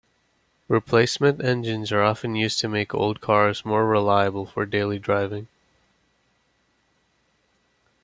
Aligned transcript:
Replacement 0.67 1.45
engines 1.45 1.91
are 1.91 2.01
often 2.01 2.33
used 2.35 2.59
to 2.61 2.67
make 2.67 2.91
old 2.95 3.21
cars 3.21 3.63
more 3.63 3.85
reliable 3.85 4.47
for 4.47 4.65
daily 4.65 4.97
driving. 4.97 5.47